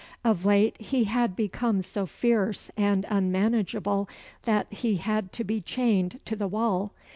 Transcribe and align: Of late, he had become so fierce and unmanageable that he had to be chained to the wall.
Of 0.23 0.45
late, 0.45 0.81
he 0.81 1.03
had 1.03 1.35
become 1.35 1.83
so 1.83 2.07
fierce 2.07 2.71
and 2.75 3.05
unmanageable 3.07 4.09
that 4.45 4.65
he 4.73 4.95
had 4.95 5.31
to 5.33 5.43
be 5.43 5.61
chained 5.61 6.19
to 6.25 6.35
the 6.35 6.47
wall. 6.47 6.91